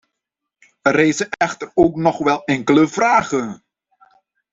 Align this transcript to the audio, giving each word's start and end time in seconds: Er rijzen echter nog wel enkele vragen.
Er 0.81 0.95
rijzen 0.95 1.29
echter 1.29 1.71
nog 1.75 2.17
wel 2.17 2.43
enkele 2.43 2.87
vragen. 2.87 3.63